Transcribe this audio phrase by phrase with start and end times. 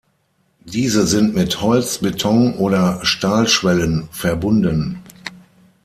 [0.65, 5.03] Diese sind mit Holz-, Beton- oder Stahlschwellen verbunden.